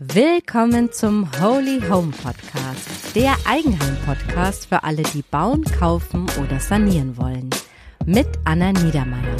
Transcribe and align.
Willkommen 0.00 0.90
zum 0.90 1.30
Holy 1.40 1.80
Home 1.88 2.10
Podcast, 2.10 3.14
der 3.14 3.36
Eigenheim-Podcast 3.46 4.66
für 4.66 4.82
alle, 4.82 5.04
die 5.04 5.22
bauen, 5.22 5.62
kaufen 5.62 6.26
oder 6.42 6.58
sanieren 6.58 7.16
wollen. 7.16 7.48
Mit 8.04 8.26
Anna 8.44 8.72
Niedermeyer. 8.72 9.36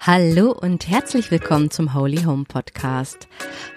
Hallo 0.00 0.50
und 0.50 0.88
herzlich 0.88 1.30
willkommen 1.30 1.70
zum 1.70 1.94
Holy 1.94 2.24
Home 2.24 2.44
Podcast. 2.44 3.28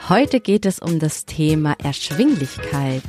Heute 0.10 0.40
geht 0.40 0.66
es 0.66 0.80
um 0.80 0.98
das 0.98 1.28
Thema 1.28 1.76
Erschwinglichkeit. 1.84 3.04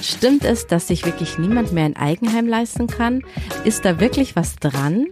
Stimmt 0.00 0.44
es, 0.44 0.68
dass 0.68 0.86
sich 0.86 1.04
wirklich 1.04 1.36
niemand 1.36 1.72
mehr 1.72 1.84
ein 1.84 1.96
Eigenheim 1.96 2.46
leisten 2.46 2.86
kann? 2.86 3.24
Ist 3.64 3.84
da 3.84 3.98
wirklich 3.98 4.36
was 4.36 4.54
dran? 4.54 5.08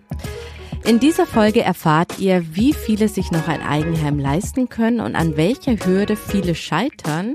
In 0.84 0.98
dieser 0.98 1.26
Folge 1.26 1.62
erfahrt 1.62 2.18
ihr, 2.18 2.44
wie 2.54 2.72
viele 2.72 3.08
sich 3.08 3.30
noch 3.30 3.48
ein 3.48 3.62
Eigenheim 3.62 4.18
leisten 4.18 4.68
können 4.68 5.00
und 5.00 5.14
an 5.14 5.36
welcher 5.36 5.76
Hürde 5.76 6.16
viele 6.16 6.54
scheitern 6.54 7.34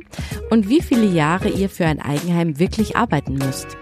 und 0.50 0.68
wie 0.68 0.82
viele 0.82 1.06
Jahre 1.06 1.50
ihr 1.50 1.70
für 1.70 1.86
ein 1.86 2.02
Eigenheim 2.02 2.60
wirklich 2.60 2.98
arbeiten 2.98 3.36
müsst. 3.36 3.78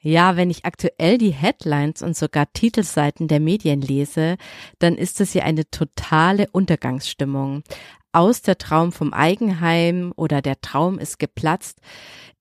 Ja, 0.00 0.36
wenn 0.36 0.50
ich 0.50 0.64
aktuell 0.66 1.16
die 1.18 1.32
Headlines 1.32 2.02
und 2.02 2.14
sogar 2.14 2.52
Titelseiten 2.52 3.26
der 3.26 3.40
Medien 3.40 3.80
lese, 3.80 4.36
dann 4.78 4.96
ist 4.96 5.20
es 5.20 5.32
hier 5.32 5.44
eine 5.44 5.70
totale 5.70 6.46
Untergangsstimmung. 6.52 7.62
Aus 8.14 8.42
der 8.42 8.58
Traum 8.58 8.92
vom 8.92 9.12
Eigenheim 9.12 10.12
oder 10.14 10.40
der 10.40 10.60
Traum 10.60 11.00
ist 11.00 11.18
geplatzt. 11.18 11.80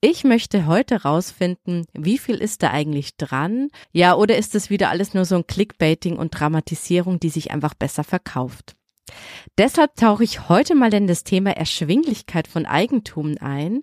Ich 0.01 0.23
möchte 0.23 0.67
heute 0.67 1.01
rausfinden, 1.01 1.87
wie 1.93 2.19
viel 2.19 2.35
ist 2.35 2.61
da 2.61 2.69
eigentlich 2.69 3.17
dran? 3.17 3.69
Ja, 3.91 4.13
oder 4.13 4.37
ist 4.37 4.53
es 4.53 4.69
wieder 4.69 4.91
alles 4.91 5.15
nur 5.15 5.25
so 5.25 5.33
ein 5.33 5.47
Clickbaiting 5.47 6.15
und 6.17 6.39
Dramatisierung, 6.39 7.19
die 7.19 7.29
sich 7.29 7.49
einfach 7.49 7.73
besser 7.73 8.03
verkauft? 8.03 8.75
Deshalb 9.57 9.95
tauche 9.95 10.23
ich 10.23 10.47
heute 10.47 10.75
mal 10.75 10.93
in 10.93 11.07
das 11.07 11.23
Thema 11.23 11.57
Erschwinglichkeit 11.57 12.47
von 12.47 12.67
Eigentum 12.67 13.35
ein. 13.39 13.81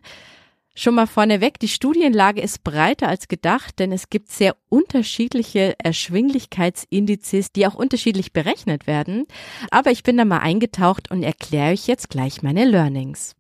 Schon 0.75 0.95
mal 0.95 1.07
vorneweg, 1.07 1.59
die 1.59 1.69
Studienlage 1.69 2.41
ist 2.41 2.63
breiter 2.63 3.09
als 3.09 3.29
gedacht, 3.29 3.79
denn 3.81 3.91
es 3.91 4.09
gibt 4.09 4.31
sehr 4.31 4.57
unterschiedliche 4.69 5.75
Erschwinglichkeitsindizes, 5.79 7.53
die 7.53 7.67
auch 7.67 7.75
unterschiedlich 7.75 8.33
berechnet 8.33 8.87
werden. 8.87 9.27
Aber 9.71 9.91
ich 9.91 10.05
bin 10.05 10.17
da 10.17 10.25
mal 10.25 10.39
eingetaucht 10.39 11.11
und 11.11 11.23
erkläre 11.23 11.73
euch 11.73 11.87
jetzt 11.87 12.09
gleich 12.09 12.43
meine 12.43 12.65
Learnings. 12.65 13.35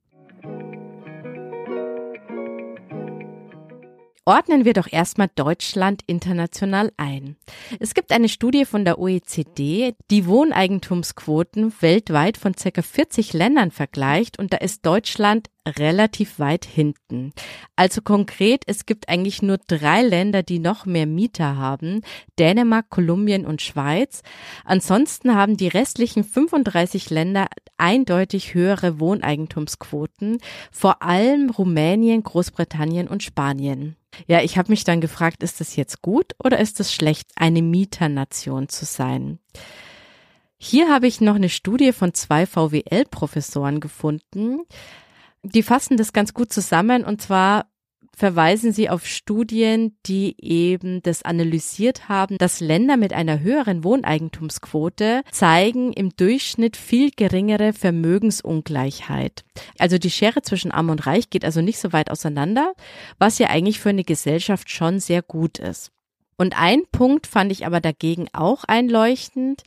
Ordnen 4.26 4.64
wir 4.64 4.74
doch 4.74 4.86
erstmal 4.90 5.28
Deutschland 5.34 6.02
international 6.06 6.92
ein. 6.96 7.36
Es 7.80 7.94
gibt 7.94 8.12
eine 8.12 8.28
Studie 8.28 8.64
von 8.64 8.84
der 8.84 8.98
OECD, 8.98 9.94
die 10.10 10.26
Wohneigentumsquoten 10.26 11.72
weltweit 11.80 12.36
von 12.36 12.54
ca. 12.54 12.82
40 12.82 13.32
Ländern 13.32 13.70
vergleicht 13.70 14.38
und 14.38 14.52
da 14.52 14.58
ist 14.58 14.84
Deutschland 14.84 15.48
relativ 15.66 16.38
weit 16.38 16.64
hinten. 16.64 17.32
Also 17.76 18.00
konkret, 18.02 18.62
es 18.66 18.86
gibt 18.86 19.08
eigentlich 19.08 19.42
nur 19.42 19.58
drei 19.58 20.02
Länder, 20.02 20.42
die 20.42 20.58
noch 20.58 20.86
mehr 20.86 21.06
Mieter 21.06 21.56
haben. 21.56 22.00
Dänemark, 22.38 22.90
Kolumbien 22.90 23.46
und 23.46 23.62
Schweiz. 23.62 24.22
Ansonsten 24.64 25.34
haben 25.34 25.56
die 25.56 25.68
restlichen 25.68 26.24
35 26.24 27.10
Länder 27.10 27.46
eindeutig 27.76 28.54
höhere 28.54 29.00
Wohneigentumsquoten, 29.00 30.38
vor 30.70 31.02
allem 31.02 31.50
Rumänien, 31.50 32.22
Großbritannien 32.22 33.08
und 33.08 33.22
Spanien. 33.22 33.96
Ja, 34.26 34.42
ich 34.42 34.58
habe 34.58 34.70
mich 34.70 34.84
dann 34.84 35.00
gefragt, 35.00 35.42
ist 35.42 35.60
es 35.60 35.76
jetzt 35.76 36.02
gut 36.02 36.34
oder 36.42 36.58
ist 36.58 36.80
es 36.80 36.92
schlecht, 36.92 37.30
eine 37.36 37.62
Mieternation 37.62 38.68
zu 38.68 38.84
sein? 38.84 39.38
Hier 40.62 40.92
habe 40.92 41.06
ich 41.06 41.22
noch 41.22 41.36
eine 41.36 41.48
Studie 41.48 41.92
von 41.92 42.12
zwei 42.12 42.44
VWL-Professoren 42.44 43.80
gefunden. 43.80 44.60
Die 45.42 45.62
fassen 45.62 45.96
das 45.96 46.12
ganz 46.12 46.34
gut 46.34 46.52
zusammen 46.52 47.04
und 47.04 47.22
zwar 47.22 47.66
verweisen 48.20 48.72
sie 48.72 48.90
auf 48.90 49.06
Studien, 49.06 49.96
die 50.04 50.36
eben 50.38 51.02
das 51.02 51.22
analysiert 51.22 52.08
haben, 52.10 52.36
dass 52.36 52.60
Länder 52.60 52.98
mit 52.98 53.14
einer 53.14 53.40
höheren 53.40 53.82
Wohneigentumsquote 53.82 55.22
zeigen 55.30 55.94
im 55.94 56.10
Durchschnitt 56.14 56.76
viel 56.76 57.12
geringere 57.12 57.72
Vermögensungleichheit. 57.72 59.44
Also 59.78 59.96
die 59.96 60.10
Schere 60.10 60.42
zwischen 60.42 60.70
Arm 60.70 60.90
und 60.90 61.06
Reich 61.06 61.30
geht 61.30 61.46
also 61.46 61.62
nicht 61.62 61.78
so 61.78 61.94
weit 61.94 62.10
auseinander, 62.10 62.74
was 63.18 63.38
ja 63.38 63.48
eigentlich 63.48 63.80
für 63.80 63.88
eine 63.88 64.04
Gesellschaft 64.04 64.68
schon 64.68 65.00
sehr 65.00 65.22
gut 65.22 65.58
ist. 65.58 65.90
Und 66.36 66.58
ein 66.58 66.82
Punkt 66.90 67.26
fand 67.26 67.52
ich 67.52 67.66
aber 67.66 67.80
dagegen 67.80 68.28
auch 68.32 68.64
einleuchtend 68.64 69.62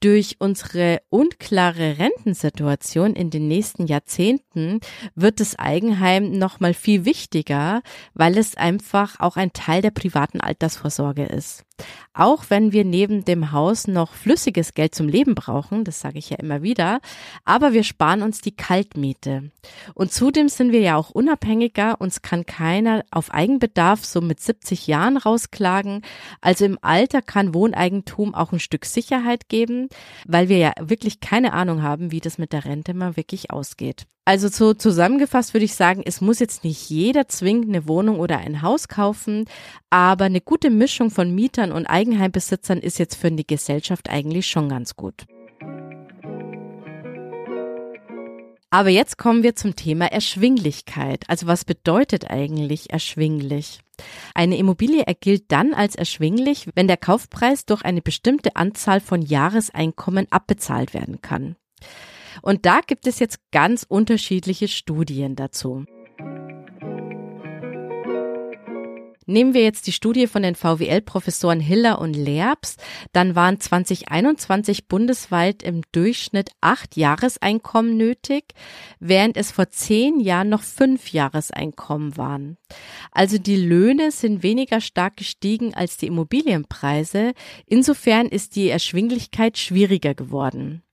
durch 0.00 0.36
unsere 0.38 1.00
unklare 1.08 1.98
Rentensituation 1.98 3.14
in 3.14 3.30
den 3.30 3.48
nächsten 3.48 3.86
Jahrzehnten 3.86 4.80
wird 5.14 5.40
das 5.40 5.58
Eigenheim 5.58 6.32
noch 6.32 6.60
mal 6.60 6.74
viel 6.74 7.04
wichtiger, 7.04 7.82
weil 8.14 8.38
es 8.38 8.56
einfach 8.56 9.20
auch 9.20 9.36
ein 9.36 9.52
Teil 9.52 9.82
der 9.82 9.90
privaten 9.90 10.40
Altersvorsorge 10.40 11.24
ist. 11.24 11.65
Auch 12.14 12.44
wenn 12.48 12.72
wir 12.72 12.84
neben 12.84 13.24
dem 13.26 13.52
Haus 13.52 13.86
noch 13.86 14.14
flüssiges 14.14 14.72
Geld 14.72 14.94
zum 14.94 15.08
Leben 15.08 15.34
brauchen, 15.34 15.84
das 15.84 16.00
sage 16.00 16.18
ich 16.18 16.30
ja 16.30 16.38
immer 16.38 16.62
wieder, 16.62 17.00
aber 17.44 17.74
wir 17.74 17.84
sparen 17.84 18.22
uns 18.22 18.40
die 18.40 18.56
Kaltmiete. 18.56 19.50
Und 19.94 20.12
zudem 20.12 20.48
sind 20.48 20.72
wir 20.72 20.80
ja 20.80 20.96
auch 20.96 21.10
unabhängiger, 21.10 22.00
uns 22.00 22.22
kann 22.22 22.46
keiner 22.46 23.04
auf 23.10 23.30
Eigenbedarf 23.32 24.04
so 24.04 24.22
mit 24.22 24.40
70 24.40 24.86
Jahren 24.86 25.18
rausklagen. 25.18 26.02
Also 26.40 26.64
im 26.64 26.78
Alter 26.80 27.20
kann 27.20 27.54
Wohneigentum 27.54 28.34
auch 28.34 28.52
ein 28.52 28.60
Stück 28.60 28.86
Sicherheit 28.86 29.48
geben, 29.48 29.88
weil 30.26 30.48
wir 30.48 30.58
ja 30.58 30.72
wirklich 30.80 31.20
keine 31.20 31.52
Ahnung 31.52 31.82
haben, 31.82 32.12
wie 32.12 32.20
das 32.20 32.38
mit 32.38 32.52
der 32.52 32.64
Rente 32.64 32.94
mal 32.94 33.16
wirklich 33.16 33.50
ausgeht. 33.50 34.06
Also 34.28 34.48
so 34.48 34.74
zusammengefasst 34.74 35.54
würde 35.54 35.66
ich 35.66 35.76
sagen, 35.76 36.02
es 36.04 36.20
muss 36.20 36.40
jetzt 36.40 36.64
nicht 36.64 36.90
jeder 36.90 37.28
zwingend 37.28 37.68
eine 37.68 37.86
Wohnung 37.86 38.18
oder 38.18 38.38
ein 38.38 38.60
Haus 38.60 38.88
kaufen, 38.88 39.44
aber 39.88 40.24
eine 40.24 40.40
gute 40.40 40.68
Mischung 40.68 41.12
von 41.12 41.32
Mietern 41.32 41.70
und 41.70 41.86
Eigenheimbesitzern 41.86 42.78
ist 42.78 42.98
jetzt 42.98 43.14
für 43.14 43.30
die 43.30 43.46
Gesellschaft 43.46 44.10
eigentlich 44.10 44.48
schon 44.48 44.68
ganz 44.68 44.96
gut. 44.96 45.26
Aber 48.68 48.88
jetzt 48.88 49.16
kommen 49.16 49.44
wir 49.44 49.54
zum 49.54 49.76
Thema 49.76 50.06
Erschwinglichkeit. 50.06 51.22
Also 51.28 51.46
was 51.46 51.64
bedeutet 51.64 52.28
eigentlich 52.28 52.90
erschwinglich? 52.90 53.78
Eine 54.34 54.56
Immobilie 54.56 55.04
ergilt 55.04 55.44
dann 55.52 55.72
als 55.72 55.94
erschwinglich, 55.94 56.68
wenn 56.74 56.88
der 56.88 56.96
Kaufpreis 56.96 57.64
durch 57.64 57.82
eine 57.82 58.02
bestimmte 58.02 58.56
Anzahl 58.56 58.98
von 58.98 59.22
Jahreseinkommen 59.22 60.26
abbezahlt 60.30 60.94
werden 60.94 61.22
kann. 61.22 61.54
Und 62.42 62.66
da 62.66 62.80
gibt 62.86 63.06
es 63.06 63.18
jetzt 63.18 63.38
ganz 63.50 63.84
unterschiedliche 63.88 64.68
Studien 64.68 65.36
dazu. 65.36 65.84
Nehmen 69.28 69.54
wir 69.54 69.64
jetzt 69.64 69.88
die 69.88 69.92
Studie 69.92 70.28
von 70.28 70.42
den 70.42 70.54
VWL-Professoren 70.54 71.58
Hiller 71.58 72.00
und 72.00 72.14
Lerbs, 72.14 72.76
dann 73.12 73.34
waren 73.34 73.58
2021 73.58 74.86
bundesweit 74.86 75.64
im 75.64 75.82
Durchschnitt 75.90 76.50
acht 76.60 76.96
Jahreseinkommen 76.96 77.96
nötig, 77.96 78.54
während 79.00 79.36
es 79.36 79.50
vor 79.50 79.68
zehn 79.68 80.20
Jahren 80.20 80.48
noch 80.48 80.62
fünf 80.62 81.12
Jahreseinkommen 81.12 82.16
waren. 82.16 82.56
Also 83.10 83.38
die 83.38 83.56
Löhne 83.56 84.12
sind 84.12 84.44
weniger 84.44 84.80
stark 84.80 85.16
gestiegen 85.16 85.74
als 85.74 85.96
die 85.96 86.06
Immobilienpreise. 86.06 87.32
Insofern 87.66 88.28
ist 88.28 88.54
die 88.54 88.68
Erschwinglichkeit 88.68 89.58
schwieriger 89.58 90.14
geworden. 90.14 90.85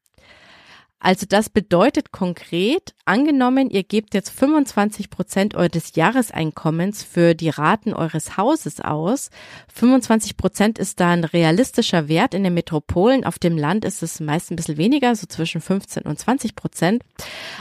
Also 1.04 1.26
das 1.28 1.50
bedeutet 1.50 2.14
konkret, 2.14 2.96
angenommen, 3.04 3.70
ihr 3.70 3.84
gebt 3.84 4.14
jetzt 4.14 4.30
25 4.30 5.10
Prozent 5.10 5.54
eures 5.54 5.96
Jahreseinkommens 5.96 7.04
für 7.04 7.36
die 7.36 7.50
Raten 7.50 7.94
eures 7.94 8.38
Hauses 8.38 8.80
aus. 8.80 9.30
25 9.74 10.38
Prozent 10.38 10.80
ist 10.80 11.02
da 11.02 11.12
ein 11.12 11.26
realistischer 11.26 12.08
Wert 12.08 12.34
in 12.34 12.46
den 12.46 12.54
Metropolen. 12.54 13.26
Auf 13.26 13.38
dem 13.38 13.58
Land 13.58 13.84
ist 13.84 14.02
es 14.02 14.22
meist 14.22 14.50
ein 14.50 14.56
bisschen 14.56 14.78
weniger, 14.78 15.14
so 15.14 15.28
zwischen 15.28 15.60
15 15.60 16.04
und 16.04 16.18
20 16.18 16.56
Prozent. 16.56 17.04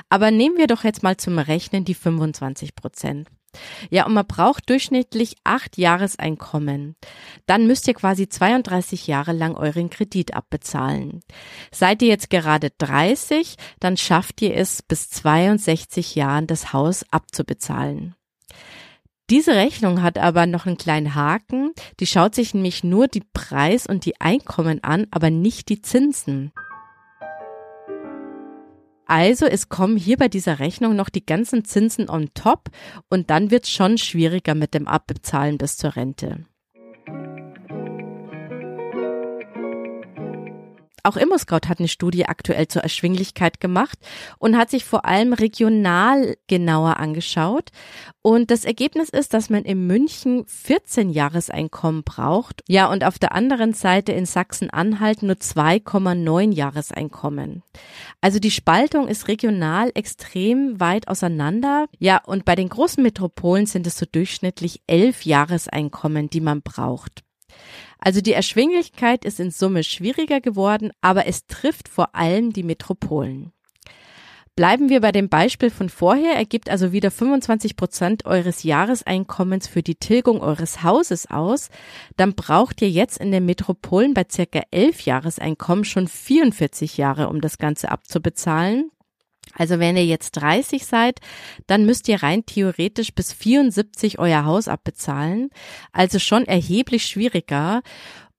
Aber 0.09 0.31
nehmen 0.31 0.57
wir 0.57 0.69
doch 0.69 0.85
jetzt 0.85 1.03
mal 1.03 1.17
zum 1.17 1.41
Rechnen 1.41 1.85
die 1.85 1.95
25 1.95 2.77
Prozent. 2.77 3.27
Ja, 3.91 4.07
und 4.07 4.15
man 4.15 4.27
braucht 4.27 4.71
durchschnittlich 4.71 5.37
acht 5.45 5.77
Jahreseinkommen. 5.79 6.97
Dann 7.47 7.67
müsst 7.67 7.87
ihr 7.89 7.95
quasi 7.95 8.29
32 8.29 9.07
Jahre 9.07 9.33
lang 9.33 9.55
euren 9.55 9.91
Kredit 9.91 10.35
abbezahlen. 10.35 11.21
Seid 11.71 12.03
ihr 12.03 12.09
jetzt 12.09 12.31
gerade 12.31 12.71
30, 12.79 13.57
dann 13.81 13.97
schafft 13.97 14.43
ihr 14.43 14.57
es 14.57 14.83
bis 14.83 15.11
62 15.11 16.15
Jahren 16.15 16.47
das 16.47 16.73
Haus 16.73 17.05
abzubezahlen. 17.11 18.15
Diese 19.31 19.55
Rechnung 19.55 20.03
hat 20.03 20.19
aber 20.19 20.47
noch 20.47 20.67
einen 20.67 20.77
kleinen 20.77 21.15
Haken. 21.15 21.73
Die 22.01 22.07
schaut 22.07 22.35
sich 22.35 22.53
nämlich 22.53 22.85
nur 22.85 23.09
die 23.09 23.23
Preis- 23.33 23.87
und 23.87 24.05
die 24.05 24.21
Einkommen 24.21 24.85
an, 24.85 25.07
aber 25.11 25.31
nicht 25.31 25.69
die 25.69 25.81
Zinsen. 25.81 26.53
Also 29.15 29.45
es 29.45 29.69
kommen 29.69 29.99
hier 29.99 30.17
bei 30.17 30.29
dieser 30.29 30.59
Rechnung 30.59 30.97
noch 30.97 31.11
die 31.11 31.27
ganzen 31.27 31.67
Zinsen 31.67 32.09
on 32.09 32.31
top 32.33 32.71
und 33.11 33.29
dann 33.29 33.51
wird 33.51 33.65
es 33.65 33.71
schon 33.71 33.99
schwieriger 33.99 34.55
mit 34.55 34.73
dem 34.73 34.89
Abbezahlen 34.89 35.59
bis 35.59 35.77
zur 35.77 35.97
Rente. 35.97 36.47
Auch 41.05 41.17
ImmoScout 41.17 41.69
hat 41.69 41.81
eine 41.81 41.89
Studie 41.89 42.27
aktuell 42.27 42.69
zur 42.69 42.83
Erschwinglichkeit 42.83 43.61
gemacht 43.61 43.99
und 44.39 44.57
hat 44.57 44.71
sich 44.71 44.85
vor 44.85 45.05
allem 45.05 45.33
regional 45.33 46.37
genauer 46.47 46.99
angeschaut. 46.99 47.71
Und 48.23 48.53
das 48.53 48.65
Ergebnis 48.65 49.09
ist, 49.09 49.35
dass 49.35 49.51
man 49.51 49.65
in 49.65 49.89
München 49.89 50.45
14 50.47 51.11
Jahreseinkommen 51.11 52.05
braucht. 52.05 52.63
Ja, 52.69 52.89
und 52.89 53.03
auf 53.03 53.19
der 53.19 53.33
anderen 53.33 53.73
Seite 53.75 54.13
in 54.13 54.27
Sachsen-Anhalt 54.27 55.25
nur 55.25 55.35
2,9 55.35 56.53
Jahreseinkommen. 56.53 57.65
Also 58.21 58.39
die 58.39 58.53
Spaltung 58.53 59.09
ist 59.09 59.27
regional 59.27 59.91
extrem 59.95 60.79
weit 60.79 61.09
auseinander. 61.09 61.87
Ja, 61.99 62.23
und 62.25 62.45
bei 62.45 62.55
den 62.55 62.69
großen 62.69 63.03
Metropolen 63.03 63.67
sind 63.67 63.89
es 63.89 63.99
so 63.99 64.07
durchschnittlich 64.07 64.83
elf 64.87 65.25
Jahreseinkommen, 65.25 66.31
die 66.31 66.41
man 66.41 66.63
braucht. 66.63 67.25
Also 68.05 68.21
die 68.21 68.33
Erschwinglichkeit 68.33 69.25
ist 69.25 69.39
in 69.39 69.53
Summe 69.53 69.85
schwieriger 69.85 70.41
geworden, 70.41 70.91
aber 71.03 71.29
es 71.29 71.47
trifft 71.47 71.89
vor 71.89 72.17
allem 72.17 72.53
die 72.53 72.65
Metropolen. 72.65 73.53
Bleiben 74.57 74.89
wir 74.89 75.01
bei 75.01 75.13
dem 75.13 75.29
Beispiel 75.29 75.71
von 75.71 75.89
vorher, 75.89 76.35
ergibt 76.35 76.69
also 76.69 76.91
wieder 76.91 77.13
25 77.13 77.77
Prozent 77.77 78.27
eures 78.27 78.65
Jahreseinkommens 78.65 79.69
für 79.69 79.85
die 79.85 79.95
Tilgung 79.95 80.41
eures 80.41 80.83
Hauses 80.83 81.31
aus, 81.31 81.69
dann 82.17 82.35
braucht 82.35 82.83
ihr 82.83 82.91
jetzt 82.91 83.19
in 83.19 83.31
den 83.31 83.47
Metropolen 83.47 84.15
bei 84.15 84.27
circa 84.29 84.63
elf 84.73 85.03
Jahreseinkommen 85.03 85.85
schon 85.85 86.09
44 86.09 86.97
Jahre, 86.97 87.29
um 87.29 87.41
das 87.41 87.57
Ganze 87.57 87.89
abzubezahlen. 87.89 88.91
Also 89.53 89.79
wenn 89.79 89.97
ihr 89.97 90.07
jetzt 90.07 90.33
30 90.33 90.87
seid, 90.87 91.21
dann 91.67 91.87
müsst 91.87 92.09
ihr 92.09 92.23
rein 92.23 92.47
theoretisch 92.47 93.15
bis 93.15 93.33
74 93.33 94.19
euer 94.19 94.45
Haus 94.45 94.69
abbezahlen. 94.69 95.51
Also 95.93 96.19
schon 96.19 96.47
erheblich 96.47 97.07
schwieriger. 97.07 97.83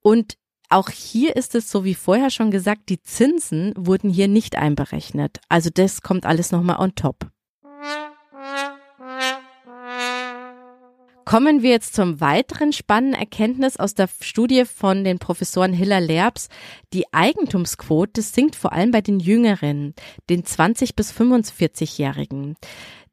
Und 0.01 0.38
auch 0.69 0.89
hier 0.89 1.36
ist 1.36 1.56
es 1.56 1.69
so 1.69 1.83
wie 1.83 1.94
vorher 1.94 2.30
schon 2.30 2.50
gesagt, 2.50 2.89
die 2.89 3.01
Zinsen 3.01 3.74
wurden 3.77 4.10
hier 4.10 4.27
nicht 4.27 4.56
einberechnet. 4.56 5.39
Also 5.48 5.69
das 5.71 6.01
kommt 6.01 6.25
alles 6.25 6.51
nochmal 6.51 6.80
on 6.80 6.95
top. 6.95 7.33
Kommen 11.34 11.64
wir 11.64 11.72
jetzt 11.72 11.96
zum 11.96 12.22
weiteren 12.22 12.74
spannenden 12.74 13.20
Erkenntnis 13.20 13.78
aus 13.78 13.96
der 13.96 14.08
Studie 14.22 14.66
von 14.66 15.04
den 15.04 15.18
Professoren 15.18 15.74
Hiller 15.74 16.00
Lerbs. 16.00 16.48
Die 16.94 17.12
Eigentumsquote 17.12 18.22
sinkt 18.22 18.56
vor 18.56 18.72
allem 18.72 18.92
bei 18.92 19.02
den 19.02 19.20
Jüngeren, 19.20 19.96
den 20.30 20.46
20 20.46 20.96
bis 20.96 21.12
45-Jährigen. 21.12 22.56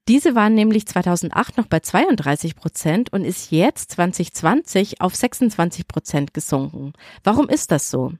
Diese 0.06 0.34
waren 0.34 0.54
nämlich 0.54 0.86
2008 0.86 1.56
noch 1.56 1.64
bei 1.64 1.80
32 1.80 2.56
Prozent 2.56 3.10
und 3.10 3.24
ist 3.24 3.52
jetzt 3.52 3.92
2020 3.92 5.00
auf 5.00 5.14
26 5.14 5.88
Prozent 5.88 6.34
gesunken. 6.34 6.92
Warum 7.24 7.48
ist 7.48 7.70
das 7.70 7.88
so? 7.88 8.12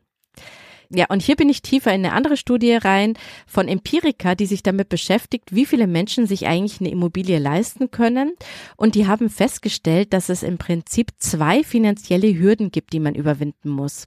Ja, 0.92 1.06
und 1.08 1.22
hier 1.22 1.36
bin 1.36 1.48
ich 1.48 1.62
tiefer 1.62 1.94
in 1.94 2.04
eine 2.04 2.12
andere 2.12 2.36
Studie 2.36 2.74
rein 2.74 3.14
von 3.46 3.68
Empirica, 3.68 4.34
die 4.34 4.46
sich 4.46 4.64
damit 4.64 4.88
beschäftigt, 4.88 5.54
wie 5.54 5.64
viele 5.64 5.86
Menschen 5.86 6.26
sich 6.26 6.48
eigentlich 6.48 6.80
eine 6.80 6.90
Immobilie 6.90 7.38
leisten 7.38 7.92
können. 7.92 8.32
Und 8.76 8.96
die 8.96 9.06
haben 9.06 9.30
festgestellt, 9.30 10.12
dass 10.12 10.28
es 10.28 10.42
im 10.42 10.58
Prinzip 10.58 11.12
zwei 11.18 11.62
finanzielle 11.62 12.36
Hürden 12.36 12.72
gibt, 12.72 12.92
die 12.92 13.00
man 13.00 13.14
überwinden 13.14 13.68
muss. 13.68 14.06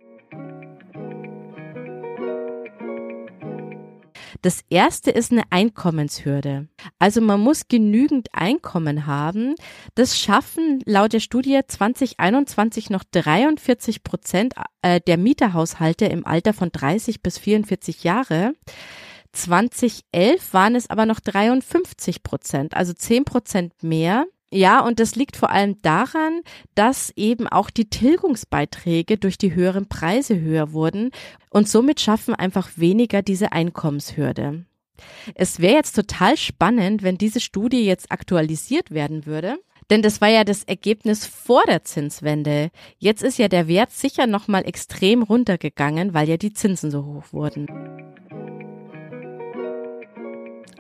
Das 4.43 4.59
erste 4.69 5.09
ist 5.09 5.31
eine 5.31 5.43
Einkommenshürde. 5.51 6.67
Also 6.99 7.21
man 7.21 7.39
muss 7.39 7.69
genügend 7.69 8.27
Einkommen 8.33 9.07
haben. 9.07 9.55
Das 9.95 10.19
schaffen 10.19 10.83
laut 10.85 11.13
der 11.13 11.21
Studie 11.21 11.61
2021 11.65 12.89
noch 12.89 13.05
43 13.09 14.03
Prozent 14.03 14.53
äh, 14.81 14.99
der 14.99 15.17
Mieterhaushalte 15.17 16.07
im 16.07 16.27
Alter 16.27 16.51
von 16.51 16.73
30 16.73 17.23
bis 17.23 17.37
44 17.37 18.03
Jahre. 18.03 18.53
2011 19.31 20.53
waren 20.53 20.75
es 20.75 20.89
aber 20.89 21.05
noch 21.05 21.21
53 21.21 22.21
Prozent, 22.21 22.75
also 22.75 22.91
10 22.91 23.23
Prozent 23.23 23.81
mehr. 23.81 24.25
Ja, 24.55 24.81
und 24.81 24.99
das 24.99 25.15
liegt 25.15 25.35
vor 25.35 25.49
allem 25.49 25.81
daran, 25.81 26.41
dass 26.75 27.11
eben 27.15 27.47
auch 27.47 27.71
die 27.71 27.89
Tilgungsbeiträge 27.89 29.17
durch 29.17 29.39
die 29.39 29.55
höheren 29.55 29.87
Preise 29.87 30.39
höher 30.39 30.73
wurden 30.73 31.09
und 31.49 31.67
somit 31.67 31.99
schaffen 31.99 32.35
einfach 32.35 32.69
weniger 32.75 33.23
diese 33.23 33.51
Einkommenshürde. 33.51 34.65
Es 35.33 35.59
wäre 35.59 35.73
jetzt 35.73 35.95
total 35.95 36.37
spannend, 36.37 37.01
wenn 37.01 37.17
diese 37.17 37.39
Studie 37.39 37.83
jetzt 37.83 38.11
aktualisiert 38.11 38.91
werden 38.91 39.25
würde. 39.25 39.57
Denn 39.89 40.03
das 40.03 40.21
war 40.21 40.29
ja 40.29 40.43
das 40.43 40.63
Ergebnis 40.63 41.25
vor 41.25 41.63
der 41.67 41.83
Zinswende. 41.83 42.69
Jetzt 42.99 43.23
ist 43.23 43.39
ja 43.39 43.47
der 43.47 43.67
Wert 43.67 43.91
sicher 43.91 44.27
nochmal 44.27 44.67
extrem 44.67 45.23
runtergegangen, 45.23 46.13
weil 46.13 46.29
ja 46.29 46.37
die 46.37 46.53
Zinsen 46.53 46.91
so 46.91 47.03
hoch 47.05 47.33
wurden. 47.33 48.12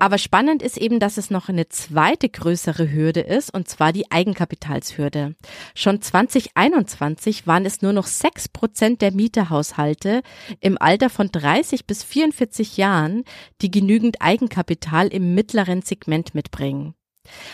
Aber 0.03 0.17
spannend 0.17 0.61
ist 0.61 0.75
eben, 0.75 0.99
dass 0.99 1.15
es 1.15 1.29
noch 1.29 1.47
eine 1.47 1.69
zweite 1.69 2.27
größere 2.27 2.91
Hürde 2.91 3.21
ist, 3.21 3.53
und 3.53 3.69
zwar 3.69 3.93
die 3.93 4.11
Eigenkapitalshürde. 4.11 5.35
Schon 5.75 6.01
2021 6.01 7.47
waren 7.47 7.65
es 7.65 7.81
nur 7.81 7.93
noch 7.93 8.07
sechs 8.07 8.49
Prozent 8.49 9.01
der 9.01 9.13
Mieterhaushalte 9.13 10.21
im 10.59 10.77
Alter 10.77 11.09
von 11.09 11.31
30 11.31 11.87
bis 11.87 12.03
44 12.03 12.75
Jahren, 12.75 13.23
die 13.61 13.71
genügend 13.71 14.17
Eigenkapital 14.19 15.07
im 15.07 15.35
mittleren 15.35 15.83
Segment 15.83 16.35
mitbringen. 16.35 16.95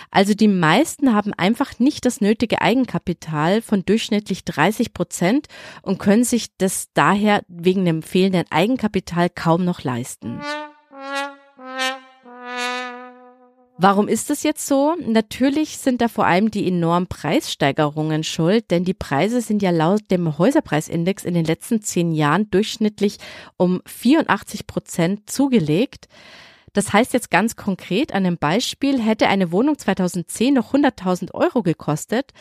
Also 0.10 0.34
die 0.34 0.48
meisten 0.48 1.14
haben 1.14 1.36
einfach 1.36 1.78
nicht 1.78 2.04
das 2.04 2.20
nötige 2.20 2.64
Eigenkapital 2.64 3.62
von 3.62 3.86
durchschnittlich 3.86 4.44
30 4.44 4.96
Prozent 4.96 5.46
und 5.84 6.00
können 6.00 6.24
sich 6.24 6.48
das 6.58 6.88
daher 6.96 7.44
wegen 7.48 7.86
dem 7.86 8.02
fehlenden 8.02 8.46
Eigenkapital 8.50 9.30
kaum 9.30 9.66
noch 9.66 9.84
leisten. 9.84 10.42
Warum 13.82 14.10
ist 14.10 14.30
es 14.30 14.44
jetzt 14.44 14.68
so? 14.68 14.94
Natürlich 15.00 15.78
sind 15.78 16.02
da 16.02 16.10
vor 16.10 16.26
allem 16.26 16.52
die 16.52 16.68
enormen 16.68 17.08
Preissteigerungen 17.08 18.26
schuld, 18.26 18.72
denn 18.72 18.84
die 18.84 18.94
Preise 18.94 19.40
sind 19.40 19.62
ja 19.62 19.70
laut 19.70 20.12
dem 20.12 20.38
Häuserpreisindex 20.38 21.24
in 21.24 21.34
den 21.34 21.46
letzten 21.46 21.82
zehn 21.82 22.12
Jahren 22.12 22.52
durchschnittlich 22.52 23.20
um 23.56 23.82
84 23.86 24.68
Prozent 24.68 25.30
zugelegt. 25.30 26.10
Das 26.74 26.94
heißt 26.94 27.14
jetzt 27.14 27.32
ganz 27.32 27.56
konkret 27.56 28.14
an 28.14 28.26
einem 28.26 28.38
Beispiel, 28.38 29.02
hätte 29.02 29.28
eine 29.28 29.52
Wohnung 29.52 29.78
2010 29.78 30.54
noch 30.54 30.74
100.000 30.74 31.34
Euro 31.34 31.64
gekostet, 31.64 32.32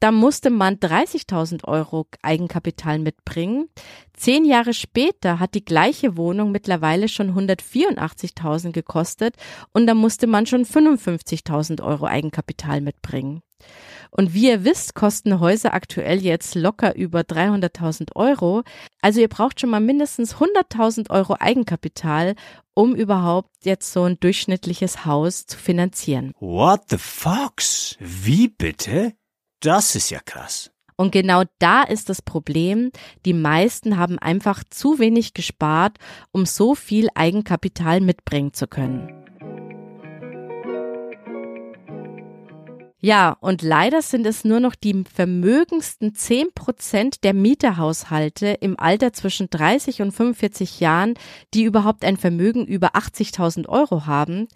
dann 0.00 0.14
musste 0.14 0.50
man 0.50 0.76
30.000 0.76 1.64
Euro 1.64 2.06
Eigenkapital 2.22 2.98
mitbringen. 2.98 3.68
Zehn 4.14 4.44
Jahre 4.44 4.74
später 4.74 5.40
hat 5.40 5.54
die 5.54 5.64
gleiche 5.64 6.16
Wohnung 6.16 6.52
mittlerweile 6.52 7.08
schon 7.08 7.36
184.000 7.36 8.72
gekostet 8.72 9.36
und 9.72 9.86
da 9.86 9.94
musste 9.94 10.26
man 10.26 10.46
schon 10.46 10.64
55.000 10.64 11.82
Euro 11.82 12.06
Eigenkapital 12.06 12.80
mitbringen. 12.80 13.42
Und 14.16 14.32
wie 14.32 14.48
ihr 14.48 14.64
wisst, 14.64 14.94
kosten 14.94 15.40
Häuser 15.40 15.74
aktuell 15.74 16.22
jetzt 16.22 16.54
locker 16.54 16.94
über 16.94 17.22
300.000 17.22 18.14
Euro. 18.14 18.62
Also 19.02 19.20
ihr 19.20 19.28
braucht 19.28 19.60
schon 19.60 19.70
mal 19.70 19.80
mindestens 19.80 20.36
100.000 20.36 21.10
Euro 21.10 21.36
Eigenkapital, 21.40 22.36
um 22.74 22.94
überhaupt 22.94 23.50
jetzt 23.64 23.92
so 23.92 24.04
ein 24.04 24.20
durchschnittliches 24.20 25.04
Haus 25.04 25.46
zu 25.46 25.58
finanzieren. 25.58 26.32
What 26.38 26.82
the 26.90 26.98
fox? 26.98 27.96
Wie 27.98 28.46
bitte? 28.46 29.14
Das 29.58 29.96
ist 29.96 30.10
ja 30.10 30.20
krass. 30.20 30.70
Und 30.96 31.10
genau 31.10 31.42
da 31.58 31.82
ist 31.82 32.08
das 32.08 32.22
Problem. 32.22 32.92
Die 33.24 33.32
meisten 33.32 33.96
haben 33.96 34.20
einfach 34.20 34.62
zu 34.70 35.00
wenig 35.00 35.34
gespart, 35.34 35.98
um 36.30 36.46
so 36.46 36.76
viel 36.76 37.08
Eigenkapital 37.16 38.00
mitbringen 38.00 38.52
zu 38.52 38.68
können. 38.68 39.23
Ja, 43.04 43.36
und 43.42 43.60
leider 43.60 44.00
sind 44.00 44.24
es 44.24 44.46
nur 44.46 44.60
noch 44.60 44.74
die 44.74 45.04
vermögendsten 45.04 46.14
10 46.14 46.54
Prozent 46.54 47.22
der 47.22 47.34
Mieterhaushalte 47.34 48.56
im 48.62 48.80
Alter 48.80 49.12
zwischen 49.12 49.50
30 49.50 50.00
und 50.00 50.12
45 50.12 50.80
Jahren, 50.80 51.12
die 51.52 51.64
überhaupt 51.64 52.02
ein 52.02 52.16
Vermögen 52.16 52.64
über 52.64 52.94
80.000 52.96 53.68
Euro 53.68 54.06
haben. 54.06 54.48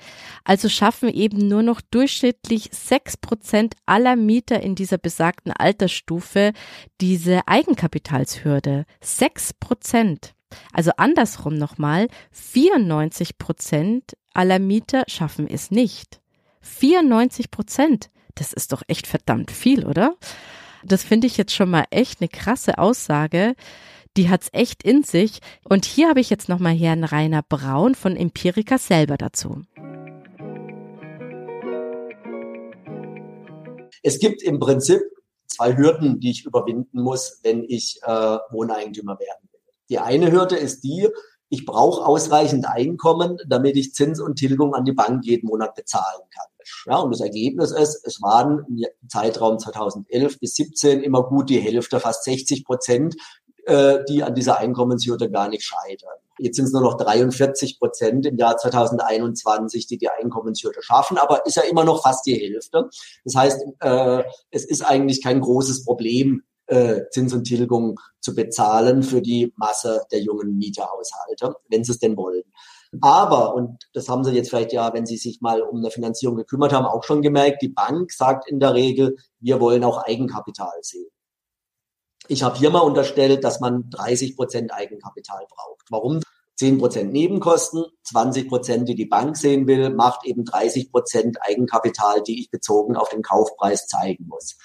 Also 0.44 0.70
schaffen 0.70 1.10
eben 1.10 1.46
nur 1.46 1.62
noch 1.62 1.82
durchschnittlich 1.82 2.70
6 2.72 3.18
Prozent 3.18 3.74
aller 3.84 4.16
Mieter 4.16 4.62
in 4.62 4.74
dieser 4.74 4.96
besagten 4.96 5.52
Altersstufe 5.52 6.54
diese 7.02 7.46
Eigenkapitalshürde. 7.46 8.86
6 9.02 9.52
Prozent. 9.60 10.32
Also 10.72 10.92
andersrum 10.96 11.52
nochmal, 11.52 12.08
94 12.30 13.36
Prozent 13.36 14.16
aller 14.32 14.58
Mieter 14.58 15.04
schaffen 15.06 15.46
es 15.46 15.70
nicht. 15.70 16.22
94 16.62 17.50
Prozent. 17.50 18.08
Das 18.38 18.52
ist 18.52 18.72
doch 18.72 18.82
echt 18.86 19.06
verdammt 19.06 19.50
viel, 19.50 19.84
oder? 19.84 20.16
Das 20.84 21.02
finde 21.02 21.26
ich 21.26 21.36
jetzt 21.36 21.52
schon 21.52 21.70
mal 21.70 21.84
echt 21.90 22.20
eine 22.20 22.28
krasse 22.28 22.78
Aussage. 22.78 23.54
Die 24.16 24.30
hat's 24.30 24.48
echt 24.52 24.84
in 24.84 25.02
sich. 25.02 25.40
Und 25.64 25.84
hier 25.84 26.08
habe 26.08 26.20
ich 26.20 26.30
jetzt 26.30 26.48
nochmal 26.48 26.74
Herrn 26.74 27.02
Rainer 27.02 27.42
Braun 27.42 27.96
von 27.96 28.16
Empirica 28.16 28.78
selber 28.78 29.16
dazu. 29.16 29.62
Es 34.02 34.20
gibt 34.20 34.42
im 34.42 34.60
Prinzip 34.60 35.00
zwei 35.46 35.76
Hürden, 35.76 36.20
die 36.20 36.30
ich 36.30 36.44
überwinden 36.44 37.02
muss, 37.02 37.40
wenn 37.42 37.64
ich 37.64 37.98
äh, 38.02 38.38
Wohneigentümer 38.50 39.18
werden 39.18 39.48
will. 39.50 39.60
Die 39.90 39.98
eine 39.98 40.30
Hürde 40.30 40.56
ist 40.56 40.82
die, 40.82 41.08
ich 41.50 41.64
brauche 41.64 42.04
ausreichend 42.04 42.66
Einkommen, 42.66 43.38
damit 43.46 43.76
ich 43.76 43.94
Zins 43.94 44.20
und 44.20 44.36
Tilgung 44.36 44.74
an 44.74 44.84
die 44.84 44.92
Bank 44.92 45.24
jeden 45.24 45.48
Monat 45.48 45.74
bezahlen 45.74 46.22
kann. 46.30 46.46
Ja, 46.86 46.98
und 46.98 47.10
das 47.12 47.20
Ergebnis 47.20 47.70
ist, 47.70 48.06
es 48.06 48.20
waren 48.20 48.64
im 48.68 49.08
Zeitraum 49.08 49.58
2011 49.58 50.38
bis 50.38 50.54
17 50.56 51.02
immer 51.02 51.22
gut 51.22 51.48
die 51.48 51.60
Hälfte, 51.60 51.98
fast 52.00 52.24
60 52.24 52.64
Prozent, 52.64 53.16
äh, 53.64 54.00
die 54.08 54.22
an 54.22 54.34
dieser 54.34 54.58
Einkommenshürde 54.58 55.30
gar 55.30 55.48
nicht 55.48 55.64
scheitern. 55.64 56.14
Jetzt 56.38 56.56
sind 56.56 56.66
es 56.66 56.72
nur 56.72 56.82
noch 56.82 56.96
43 56.96 57.78
Prozent 57.78 58.26
im 58.26 58.36
Jahr 58.36 58.56
2021, 58.56 59.86
die 59.86 59.98
die 59.98 60.08
Einkommenshürde 60.08 60.82
schaffen, 60.82 61.18
aber 61.18 61.44
ist 61.46 61.56
ja 61.56 61.62
immer 61.62 61.84
noch 61.84 62.02
fast 62.02 62.26
die 62.26 62.34
Hälfte. 62.34 62.88
Das 63.24 63.34
heißt, 63.34 63.64
äh, 63.80 64.22
es 64.50 64.64
ist 64.64 64.82
eigentlich 64.82 65.22
kein 65.22 65.40
großes 65.40 65.84
Problem, 65.84 66.42
äh, 66.68 67.02
Zins 67.10 67.32
und 67.34 67.44
Tilgung 67.44 67.98
zu 68.20 68.34
bezahlen 68.34 69.02
für 69.02 69.20
die 69.20 69.52
Masse 69.56 70.02
der 70.12 70.20
jungen 70.20 70.56
Mieterhaushalte, 70.56 71.56
wenn 71.68 71.84
sie 71.84 71.92
es 71.92 71.98
denn 71.98 72.16
wollen. 72.16 72.44
Aber, 73.02 73.54
und 73.54 73.88
das 73.92 74.08
haben 74.08 74.24
Sie 74.24 74.32
jetzt 74.32 74.48
vielleicht 74.48 74.72
ja, 74.72 74.94
wenn 74.94 75.04
Sie 75.04 75.18
sich 75.18 75.40
mal 75.42 75.60
um 75.60 75.78
eine 75.78 75.90
Finanzierung 75.90 76.36
gekümmert 76.36 76.72
haben, 76.72 76.86
auch 76.86 77.04
schon 77.04 77.20
gemerkt, 77.20 77.60
die 77.60 77.68
Bank 77.68 78.10
sagt 78.12 78.48
in 78.48 78.60
der 78.60 78.72
Regel, 78.74 79.16
wir 79.40 79.60
wollen 79.60 79.84
auch 79.84 80.04
Eigenkapital 80.04 80.78
sehen. 80.80 81.10
Ich 82.28 82.42
habe 82.42 82.58
hier 82.58 82.70
mal 82.70 82.80
unterstellt, 82.80 83.44
dass 83.44 83.60
man 83.60 83.90
30 83.90 84.36
Prozent 84.36 84.72
Eigenkapital 84.72 85.46
braucht. 85.48 85.86
Warum? 85.90 86.20
10 86.56 86.78
Prozent 86.78 87.12
Nebenkosten, 87.12 87.84
20 88.04 88.48
Prozent, 88.48 88.88
die 88.88 88.96
die 88.96 89.06
Bank 89.06 89.36
sehen 89.36 89.66
will, 89.66 89.90
macht 89.90 90.26
eben 90.26 90.44
30 90.44 90.90
Prozent 90.90 91.38
Eigenkapital, 91.40 92.22
die 92.22 92.40
ich 92.40 92.50
bezogen 92.50 92.96
auf 92.96 93.10
den 93.10 93.22
Kaufpreis 93.22 93.86
zeigen 93.86 94.26
muss. 94.26 94.56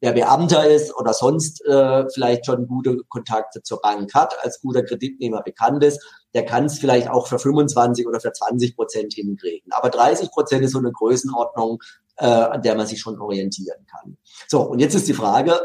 Wer 0.00 0.12
Beamter 0.12 0.68
ist 0.68 0.94
oder 0.94 1.14
sonst 1.14 1.64
äh, 1.64 2.04
vielleicht 2.12 2.44
schon 2.44 2.66
gute 2.66 2.98
Kontakte 3.08 3.62
zur 3.62 3.80
Bank 3.80 4.12
hat, 4.14 4.34
als 4.42 4.60
guter 4.60 4.82
Kreditnehmer 4.82 5.42
bekannt 5.42 5.82
ist, 5.82 6.04
der 6.34 6.44
kann 6.44 6.66
es 6.66 6.78
vielleicht 6.78 7.08
auch 7.08 7.26
für 7.26 7.38
25 7.38 8.06
oder 8.06 8.20
für 8.20 8.32
20 8.32 8.76
Prozent 8.76 9.14
hinkriegen. 9.14 9.72
Aber 9.72 9.88
30 9.88 10.30
Prozent 10.30 10.64
ist 10.64 10.72
so 10.72 10.78
eine 10.78 10.92
Größenordnung, 10.92 11.78
äh, 12.16 12.26
an 12.26 12.60
der 12.60 12.74
man 12.74 12.86
sich 12.86 13.00
schon 13.00 13.18
orientieren 13.18 13.86
kann. 13.90 14.18
So, 14.48 14.60
und 14.62 14.80
jetzt 14.80 14.94
ist 14.94 15.08
die 15.08 15.14
Frage, 15.14 15.58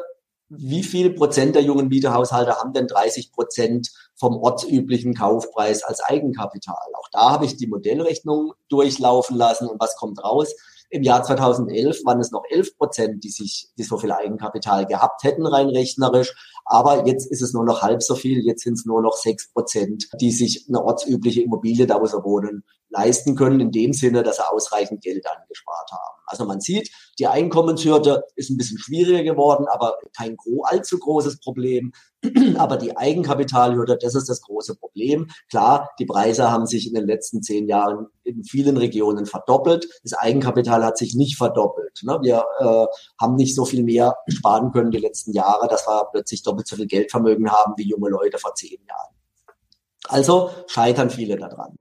wie 0.53 0.83
viel 0.83 1.13
Prozent 1.13 1.55
der 1.55 1.63
jungen 1.63 1.87
Mieterhaushalte 1.87 2.57
haben 2.57 2.73
denn 2.73 2.87
30 2.87 3.31
Prozent 3.31 3.89
vom 4.15 4.35
ortsüblichen 4.37 5.13
Kaufpreis 5.13 5.83
als 5.83 6.01
Eigenkapital? 6.01 6.75
Auch 6.93 7.07
da 7.11 7.31
habe 7.31 7.45
ich 7.45 7.55
die 7.55 7.67
Modellrechnung 7.67 8.53
durchlaufen 8.67 9.37
lassen 9.37 9.67
und 9.67 9.79
was 9.79 9.95
kommt 9.95 10.21
raus? 10.21 10.53
Im 10.91 11.03
Jahr 11.03 11.23
2011 11.23 12.03
waren 12.03 12.19
es 12.19 12.31
noch 12.31 12.43
11 12.49 12.77
Prozent, 12.77 13.23
die 13.23 13.29
sich, 13.29 13.69
die 13.77 13.83
so 13.83 13.97
viel 13.97 14.11
Eigenkapital 14.11 14.85
gehabt 14.85 15.23
hätten, 15.23 15.45
rein 15.45 15.69
rechnerisch. 15.69 16.33
Aber 16.71 17.05
jetzt 17.05 17.29
ist 17.29 17.41
es 17.41 17.51
nur 17.51 17.65
noch 17.65 17.81
halb 17.81 18.01
so 18.01 18.15
viel. 18.15 18.45
Jetzt 18.45 18.63
sind 18.63 18.75
es 18.75 18.85
nur 18.85 19.01
noch 19.01 19.17
6 19.17 19.51
Prozent, 19.51 20.07
die 20.21 20.31
sich 20.31 20.67
eine 20.69 20.81
ortsübliche 20.81 21.41
Immobilie, 21.41 21.85
da 21.85 21.99
wo 21.99 22.05
sie 22.05 22.23
wohnen, 22.23 22.63
leisten 22.87 23.35
können, 23.35 23.59
in 23.59 23.71
dem 23.71 23.91
Sinne, 23.91 24.23
dass 24.23 24.37
sie 24.37 24.49
ausreichend 24.49 25.01
Geld 25.01 25.25
angespart 25.27 25.91
haben. 25.91 26.21
Also 26.27 26.45
man 26.45 26.61
sieht, 26.61 26.89
die 27.19 27.27
Einkommenshürde 27.27 28.23
ist 28.37 28.49
ein 28.49 28.57
bisschen 28.57 28.77
schwieriger 28.77 29.21
geworden, 29.23 29.65
aber 29.69 29.97
kein 30.15 30.37
allzu 30.63 30.97
großes 30.97 31.41
Problem. 31.41 31.91
Aber 32.57 32.77
die 32.77 32.95
Eigenkapitalhürde, 32.95 33.97
das 33.99 34.13
ist 34.13 34.29
das 34.29 34.41
große 34.41 34.75
Problem. 34.75 35.27
Klar, 35.49 35.89
die 35.97 36.05
Preise 36.05 36.51
haben 36.51 36.67
sich 36.67 36.87
in 36.87 36.93
den 36.93 37.07
letzten 37.07 37.41
zehn 37.41 37.67
Jahren 37.67 38.07
in 38.23 38.43
vielen 38.43 38.77
Regionen 38.77 39.25
verdoppelt. 39.25 39.87
Das 40.03 40.13
Eigenkapital 40.13 40.85
hat 40.85 40.99
sich 40.99 41.15
nicht 41.15 41.37
verdoppelt. 41.37 41.99
Ne? 42.03 42.19
Wir 42.21 42.43
äh, 42.59 42.85
haben 43.19 43.35
nicht 43.35 43.55
so 43.55 43.65
viel 43.65 43.83
mehr 43.83 44.15
sparen 44.27 44.71
können 44.71 44.91
die 44.91 44.99
letzten 44.99 45.33
Jahre, 45.33 45.67
dass 45.67 45.87
wir 45.87 46.09
plötzlich 46.11 46.43
doppelt 46.43 46.60
so 46.67 46.75
viel 46.75 46.87
Geldvermögen 46.87 47.49
haben 47.51 47.73
wie 47.77 47.89
junge 47.89 48.09
Leute 48.09 48.37
vor 48.37 48.55
zehn 48.55 48.79
Jahren. 48.87 49.15
Also 50.07 50.51
scheitern 50.67 51.09
viele 51.09 51.37
daran. 51.37 51.75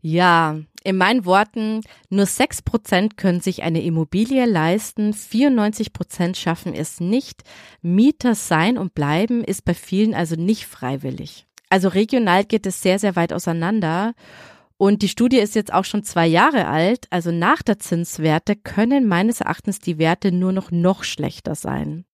Ja, 0.00 0.56
in 0.84 0.96
meinen 0.96 1.24
Worten, 1.24 1.82
nur 2.08 2.26
6 2.26 2.62
Prozent 2.62 3.16
können 3.16 3.40
sich 3.40 3.62
eine 3.62 3.82
Immobilie 3.82 4.46
leisten, 4.46 5.12
94 5.12 5.92
Prozent 5.92 6.36
schaffen 6.36 6.72
es 6.72 7.00
nicht. 7.00 7.42
Mieter 7.82 8.34
sein 8.34 8.78
und 8.78 8.94
bleiben 8.94 9.42
ist 9.42 9.64
bei 9.64 9.74
vielen 9.74 10.14
also 10.14 10.36
nicht 10.36 10.66
freiwillig. 10.66 11.46
Also 11.68 11.88
regional 11.88 12.44
geht 12.44 12.64
es 12.64 12.80
sehr, 12.80 12.98
sehr 12.98 13.16
weit 13.16 13.32
auseinander. 13.32 14.14
Und 14.78 15.02
die 15.02 15.08
Studie 15.08 15.38
ist 15.38 15.56
jetzt 15.56 15.72
auch 15.72 15.84
schon 15.84 16.04
zwei 16.04 16.26
Jahre 16.26 16.68
alt. 16.68 17.08
Also 17.10 17.32
nach 17.32 17.62
der 17.62 17.78
Zinswerte 17.78 18.56
können 18.56 19.08
meines 19.08 19.40
Erachtens 19.40 19.80
die 19.80 19.98
Werte 19.98 20.32
nur 20.32 20.52
noch 20.52 20.70
noch 20.70 21.04
schlechter 21.04 21.54
sein. 21.54 22.04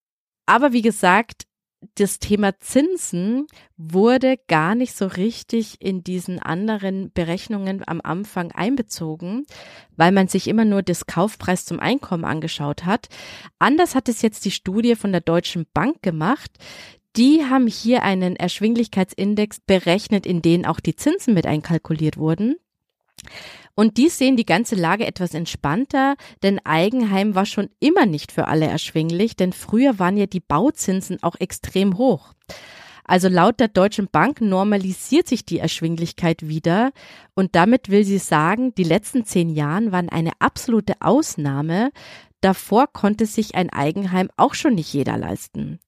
Aber 0.47 0.73
wie 0.73 0.81
gesagt, 0.81 1.45
das 1.93 2.17
Thema 2.17 2.59
Zinsen 2.59 3.45
wurde 3.77 4.37
gar 4.47 4.73
nicht 4.73 4.97
so 4.97 5.05
richtig 5.05 5.79
in 5.79 6.03
diesen 6.03 6.39
anderen 6.39 7.11
Berechnungen 7.13 7.83
am 7.85 8.01
Anfang 8.03 8.51
einbezogen, 8.51 9.45
weil 9.95 10.11
man 10.11 10.27
sich 10.27 10.47
immer 10.47 10.65
nur 10.65 10.81
das 10.81 11.05
Kaufpreis 11.05 11.65
zum 11.65 11.79
Einkommen 11.79 12.25
angeschaut 12.25 12.85
hat. 12.85 13.07
Anders 13.59 13.93
hat 13.93 14.09
es 14.09 14.23
jetzt 14.23 14.45
die 14.45 14.51
Studie 14.51 14.95
von 14.95 15.11
der 15.11 15.21
Deutschen 15.21 15.67
Bank 15.73 16.01
gemacht. 16.01 16.51
Die 17.17 17.45
haben 17.45 17.67
hier 17.67 18.03
einen 18.03 18.35
Erschwinglichkeitsindex 18.35 19.61
berechnet, 19.61 20.25
in 20.25 20.41
den 20.41 20.65
auch 20.65 20.79
die 20.79 20.95
Zinsen 20.95 21.33
mit 21.33 21.45
einkalkuliert 21.45 22.17
wurden. 22.17 22.55
Und 23.73 23.97
die 23.97 24.09
sehen 24.09 24.37
die 24.37 24.45
ganze 24.45 24.75
Lage 24.75 25.05
etwas 25.05 25.33
entspannter, 25.33 26.15
denn 26.43 26.59
Eigenheim 26.65 27.35
war 27.35 27.45
schon 27.45 27.69
immer 27.79 28.05
nicht 28.05 28.31
für 28.31 28.47
alle 28.47 28.67
erschwinglich, 28.67 29.35
denn 29.35 29.53
früher 29.53 29.99
waren 29.99 30.17
ja 30.17 30.25
die 30.25 30.39
Bauzinsen 30.39 31.21
auch 31.23 31.35
extrem 31.39 31.97
hoch. 31.97 32.33
Also 33.03 33.29
laut 33.29 33.59
der 33.59 33.67
Deutschen 33.67 34.07
Bank 34.11 34.41
normalisiert 34.41 35.27
sich 35.27 35.45
die 35.45 35.59
Erschwinglichkeit 35.59 36.47
wieder 36.47 36.91
und 37.35 37.55
damit 37.55 37.89
will 37.89 38.03
sie 38.03 38.17
sagen, 38.17 38.73
die 38.75 38.83
letzten 38.83 39.25
zehn 39.25 39.49
Jahren 39.49 39.91
waren 39.91 40.09
eine 40.09 40.31
absolute 40.39 40.95
Ausnahme. 41.01 41.91
Davor 42.41 42.87
konnte 42.87 43.25
sich 43.27 43.55
ein 43.55 43.69
Eigenheim 43.69 44.29
auch 44.37 44.55
schon 44.55 44.75
nicht 44.75 44.91
jeder 44.91 45.17
leisten. 45.17 45.79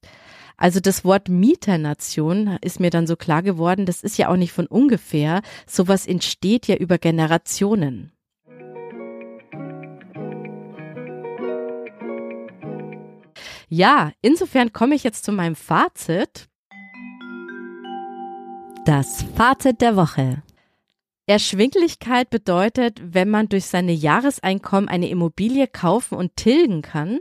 Also 0.57 0.79
das 0.79 1.05
Wort 1.05 1.29
Mieternation 1.29 2.57
ist 2.61 2.79
mir 2.79 2.89
dann 2.89 3.05
so 3.05 3.15
klar 3.15 3.43
geworden, 3.43 3.85
das 3.85 4.01
ist 4.01 4.17
ja 4.17 4.29
auch 4.29 4.35
nicht 4.35 4.51
von 4.51 4.65
ungefähr. 4.65 5.41
Sowas 5.67 6.07
entsteht 6.07 6.65
ja 6.65 6.75
über 6.75 6.97
Generationen. 6.97 8.11
Ja, 13.69 14.11
insofern 14.21 14.73
komme 14.73 14.95
ich 14.95 15.03
jetzt 15.03 15.25
zu 15.25 15.31
meinem 15.31 15.55
Fazit. 15.55 16.47
Das 18.85 19.25
Fazit 19.35 19.81
der 19.81 19.95
Woche. 19.95 20.41
Erschwinglichkeit 21.27 22.29
bedeutet, 22.29 23.01
wenn 23.03 23.29
man 23.29 23.49
durch 23.49 23.65
seine 23.65 23.91
Jahreseinkommen 23.91 24.87
eine 24.87 25.09
Immobilie 25.09 25.67
kaufen 25.67 26.17
und 26.17 26.37
tilgen 26.37 26.81
kann, 26.81 27.19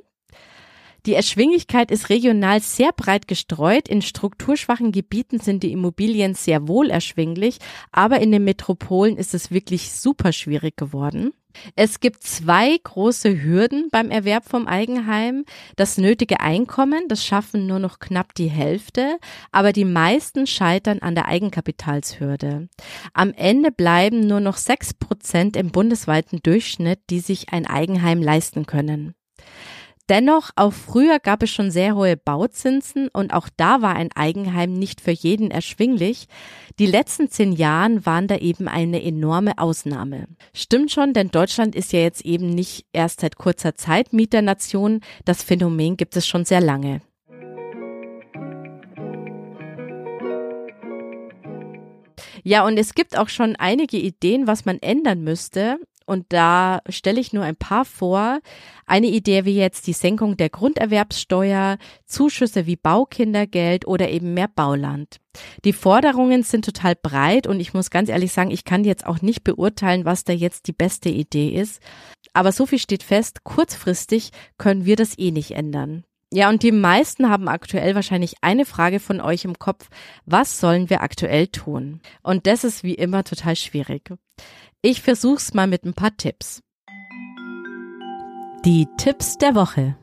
die 1.07 1.15
Erschwinglichkeit 1.15 1.91
ist 1.91 2.11
regional 2.11 2.61
sehr 2.61 2.93
breit 2.93 3.29
gestreut. 3.29 3.89
In 3.89 4.03
strukturschwachen 4.03 4.91
Gebieten 4.93 5.39
sind 5.39 5.63
die 5.63 5.73
Immobilien 5.73 6.35
sehr 6.35 6.67
wohl 6.67 6.91
erschwinglich, 6.91 7.59
aber 7.93 8.21
in 8.21 8.33
den 8.33 8.45
Metropolen 8.45 9.17
ist 9.17 9.33
es 9.33 9.51
wirklich 9.51 9.93
super 9.93 10.33
schwierig 10.33 10.77
geworden. 10.77 11.33
Es 11.75 12.01
gibt 12.01 12.23
zwei 12.23 12.77
große 12.83 13.43
Hürden 13.43 13.89
beim 13.91 14.11
Erwerb 14.11 14.45
vom 14.45 14.67
Eigenheim. 14.67 15.45
Das 15.77 15.97
nötige 15.97 16.41
Einkommen, 16.41 17.09
das 17.09 17.25
schaffen 17.25 17.67
nur 17.67 17.79
noch 17.79 17.99
knapp 17.99 18.35
die 18.35 18.51
Hälfte, 18.51 19.19
aber 19.53 19.73
die 19.73 19.87
meisten 19.87 20.47
scheitern 20.47 20.99
an 20.99 21.15
der 21.15 21.29
Eigenkapitalshürde. 21.29 22.69
Am 23.15 23.33
Ende 23.33 23.71
bleiben 23.73 24.27
nur 24.27 24.41
noch 24.41 24.57
sechs 24.57 24.93
Prozent 24.93 25.57
im 25.57 25.71
bundesweiten 25.71 26.41
Durchschnitt, 26.43 27.01
die 27.09 27.21
sich 27.21 27.53
ein 27.53 27.67
Eigenheim 27.67 28.21
leisten 28.21 28.67
können. 28.67 29.15
Dennoch, 30.09 30.51
auch 30.55 30.73
früher 30.73 31.19
gab 31.19 31.43
es 31.43 31.51
schon 31.51 31.73
sehr 31.73 31.97
hohe 31.97 32.17
Bauzinsen 32.17 33.09
und 33.09 33.35
auch 33.35 33.49
da 33.57 33.83
war 33.83 33.97
ein 33.97 34.13
Eigenheim 34.15 34.73
nicht 34.73 35.01
für 35.01 35.11
jeden 35.11 35.51
erschwinglich. 35.51 36.29
Die 36.79 36.87
letzten 36.87 37.29
zehn 37.29 37.51
Jahren 37.51 38.07
waren 38.07 38.29
da 38.29 38.37
eben 38.37 38.69
eine 38.69 39.03
enorme 39.03 39.59
Ausnahme. 39.59 40.29
Stimmt 40.55 40.93
schon, 40.93 41.13
denn 41.13 41.33
Deutschland 41.33 41.75
ist 41.75 41.93
ja 41.93 41.99
jetzt 41.99 42.25
eben 42.25 42.51
nicht 42.51 42.87
erst 42.93 43.21
seit 43.21 43.37
kurzer 43.37 43.75
Zeit 43.75 44.13
Mieternation. 44.13 45.01
Das 45.25 45.43
Phänomen 45.43 45.97
gibt 45.97 46.17
es 46.17 46.25
schon 46.25 46.45
sehr 46.45 46.61
lange. 46.61 47.01
Ja, 52.45 52.65
und 52.65 52.79
es 52.79 52.95
gibt 52.95 53.19
auch 53.19 53.29
schon 53.29 53.57
einige 53.57 53.97
Ideen, 53.97 54.47
was 54.47 54.65
man 54.65 54.79
ändern 54.79 55.25
müsste. 55.25 55.81
Und 56.07 56.27
da 56.29 56.81
stelle 56.89 57.21
ich 57.21 57.33
nur 57.33 57.45
ein 57.45 57.57
paar 57.57 57.85
vor. 57.85 58.41
Eine 58.87 59.09
Idee 59.09 59.45
wie 59.45 59.57
jetzt 59.57 59.87
die 59.89 59.93
Senkung 59.93 60.37
der 60.37 60.49
Grunderwerbssteuer, 60.49 61.79
Zuschüsse 62.07 62.67
wie 62.67 62.77
Baukindergeld 62.77 63.87
oder 63.87 64.09
eben 64.09 64.33
mehr 64.33 64.49
Bauland. 64.49 65.19
Die 65.65 65.73
Forderungen 65.73 66.45
sind 66.45 66.65
total 66.65 66.95
breit 66.95 67.47
und 67.47 67.61
ich 67.61 67.75
muss 67.75 67.91
ganz 67.91 68.09
ehrlich 68.09 68.33
sagen, 68.33 68.51
ich 68.51 68.65
kann 68.65 68.85
jetzt 68.85 69.05
auch 69.05 69.21
nicht 69.21 69.45
beurteilen, 69.45 70.05
was 70.05 70.25
da 70.25 70.33
jetzt 70.33 70.69
die 70.69 70.73
beste 70.73 71.09
Idee 71.09 71.51
ist. 71.51 71.83
Aber 72.33 72.53
so 72.53 72.67
viel 72.67 72.79
steht 72.79 73.03
fest, 73.03 73.45
kurzfristig 73.45 74.31
können 74.59 74.85
wir 74.87 74.97
das 74.97 75.19
eh 75.19 75.33
nicht 75.33 75.51
ändern. 75.53 76.05
Ja, 76.37 76.51
und 76.51 76.63
die 76.63 76.71
meisten 76.71 77.31
haben 77.31 77.49
aktuell 77.49 77.95
wahrscheinlich 77.95 78.35
eine 78.43 78.67
Frage 78.67 79.01
von 79.01 79.23
euch 79.23 79.47
im 79.47 79.59
Kopf. 79.59 79.89
Was 80.27 80.61
sollen 80.61 80.91
wir 80.91 81.01
aktuell 81.01 81.47
tun? 81.47 82.03
Und 82.23 82.47
das 82.47 82.63
ist 82.63 82.85
wie 82.85 82.93
immer 82.93 83.25
total 83.25 83.57
schwierig. 83.57 84.13
Ich 84.83 85.01
versuch's 85.01 85.55
mal 85.55 85.67
mit 85.67 85.87
ein 85.87 85.95
paar 85.95 86.15
Tipps. 86.15 86.61
Die 88.67 88.87
Tipps 88.99 89.39
der 89.39 89.55
Woche. 89.55 89.97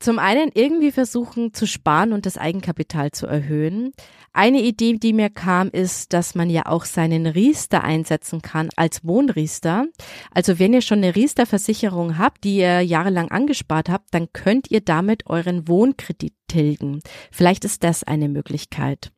Zum 0.00 0.20
einen 0.20 0.50
irgendwie 0.54 0.92
versuchen 0.92 1.52
zu 1.52 1.66
sparen 1.66 2.12
und 2.12 2.24
das 2.24 2.38
Eigenkapital 2.38 3.10
zu 3.10 3.26
erhöhen. 3.26 3.92
Eine 4.32 4.60
Idee, 4.60 4.92
die 4.94 5.12
mir 5.12 5.30
kam, 5.30 5.70
ist, 5.70 6.12
dass 6.12 6.36
man 6.36 6.50
ja 6.50 6.66
auch 6.66 6.84
seinen 6.84 7.26
Riester 7.26 7.82
einsetzen 7.82 8.40
kann 8.40 8.68
als 8.76 9.04
Wohnriester. 9.04 9.86
Also 10.32 10.60
wenn 10.60 10.72
ihr 10.72 10.82
schon 10.82 10.98
eine 10.98 11.16
Riester-Versicherung 11.16 12.16
habt, 12.16 12.44
die 12.44 12.58
ihr 12.58 12.80
jahrelang 12.82 13.32
angespart 13.32 13.88
habt, 13.88 14.14
dann 14.14 14.32
könnt 14.32 14.70
ihr 14.70 14.80
damit 14.80 15.26
euren 15.26 15.66
Wohnkredit 15.66 16.34
tilgen. 16.46 17.00
Vielleicht 17.32 17.64
ist 17.64 17.82
das 17.82 18.04
eine 18.04 18.28
Möglichkeit. 18.28 19.10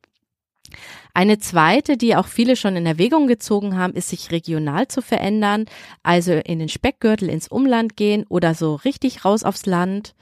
Eine 1.13 1.37
zweite, 1.37 1.97
die 1.97 2.15
auch 2.15 2.27
viele 2.27 2.55
schon 2.55 2.75
in 2.75 2.85
Erwägung 2.85 3.27
gezogen 3.27 3.77
haben, 3.77 3.93
ist 3.93 4.09
sich 4.09 4.31
regional 4.31 4.87
zu 4.87 5.01
verändern, 5.01 5.65
also 6.01 6.31
in 6.31 6.59
den 6.59 6.69
Speckgürtel 6.69 7.29
ins 7.29 7.49
Umland 7.49 7.97
gehen 7.97 8.25
oder 8.29 8.55
so 8.55 8.75
richtig 8.75 9.25
raus 9.25 9.43
aufs 9.43 9.65
Land. 9.65 10.15